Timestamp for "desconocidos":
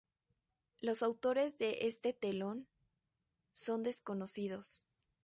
3.83-4.83